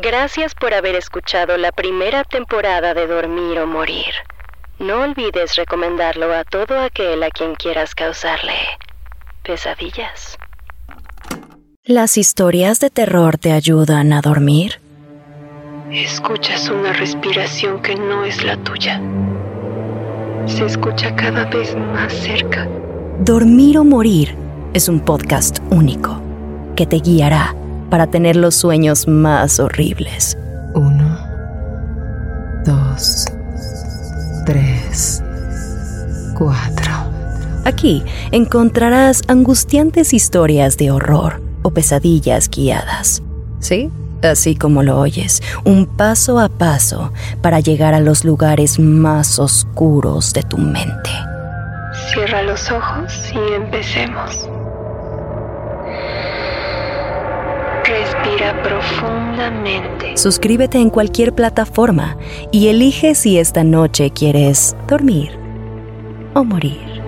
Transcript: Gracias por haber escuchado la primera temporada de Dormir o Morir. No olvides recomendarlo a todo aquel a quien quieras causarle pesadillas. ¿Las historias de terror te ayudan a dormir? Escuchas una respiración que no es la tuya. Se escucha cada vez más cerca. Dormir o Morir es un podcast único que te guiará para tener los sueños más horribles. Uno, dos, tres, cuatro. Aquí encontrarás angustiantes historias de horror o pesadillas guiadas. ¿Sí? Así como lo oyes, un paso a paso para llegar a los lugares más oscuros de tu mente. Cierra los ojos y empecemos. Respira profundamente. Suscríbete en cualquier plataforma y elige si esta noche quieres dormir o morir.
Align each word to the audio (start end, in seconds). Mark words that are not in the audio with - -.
Gracias 0.00 0.54
por 0.54 0.74
haber 0.74 0.94
escuchado 0.94 1.56
la 1.56 1.72
primera 1.72 2.22
temporada 2.22 2.94
de 2.94 3.08
Dormir 3.08 3.58
o 3.58 3.66
Morir. 3.66 4.14
No 4.78 5.02
olvides 5.02 5.56
recomendarlo 5.56 6.32
a 6.32 6.44
todo 6.44 6.80
aquel 6.80 7.20
a 7.24 7.30
quien 7.30 7.56
quieras 7.56 7.96
causarle 7.96 8.52
pesadillas. 9.42 10.38
¿Las 11.82 12.16
historias 12.16 12.78
de 12.78 12.90
terror 12.90 13.38
te 13.38 13.50
ayudan 13.50 14.12
a 14.12 14.20
dormir? 14.20 14.80
Escuchas 15.90 16.68
una 16.68 16.92
respiración 16.92 17.82
que 17.82 17.96
no 17.96 18.24
es 18.24 18.44
la 18.44 18.56
tuya. 18.58 19.00
Se 20.46 20.64
escucha 20.64 21.16
cada 21.16 21.44
vez 21.46 21.74
más 21.74 22.12
cerca. 22.12 22.68
Dormir 23.18 23.78
o 23.78 23.84
Morir 23.84 24.36
es 24.74 24.88
un 24.88 25.00
podcast 25.00 25.58
único 25.70 26.22
que 26.76 26.86
te 26.86 26.98
guiará 26.98 27.52
para 27.90 28.08
tener 28.08 28.36
los 28.36 28.54
sueños 28.54 29.08
más 29.08 29.60
horribles. 29.60 30.36
Uno, 30.74 31.18
dos, 32.64 33.24
tres, 34.44 35.22
cuatro. 36.36 36.92
Aquí 37.64 38.02
encontrarás 38.32 39.22
angustiantes 39.28 40.14
historias 40.14 40.76
de 40.76 40.90
horror 40.90 41.42
o 41.62 41.70
pesadillas 41.70 42.48
guiadas. 42.48 43.22
¿Sí? 43.60 43.90
Así 44.22 44.56
como 44.56 44.82
lo 44.82 44.98
oyes, 44.98 45.42
un 45.64 45.86
paso 45.86 46.40
a 46.40 46.48
paso 46.48 47.12
para 47.40 47.60
llegar 47.60 47.94
a 47.94 48.00
los 48.00 48.24
lugares 48.24 48.78
más 48.78 49.38
oscuros 49.38 50.32
de 50.32 50.42
tu 50.42 50.58
mente. 50.58 51.10
Cierra 52.12 52.42
los 52.42 52.70
ojos 52.70 53.12
y 53.32 53.54
empecemos. 53.54 54.48
Respira 58.24 58.62
profundamente. 58.62 60.16
Suscríbete 60.16 60.78
en 60.78 60.90
cualquier 60.90 61.34
plataforma 61.34 62.16
y 62.50 62.68
elige 62.68 63.14
si 63.14 63.38
esta 63.38 63.64
noche 63.64 64.10
quieres 64.10 64.76
dormir 64.88 65.38
o 66.34 66.44
morir. 66.44 67.02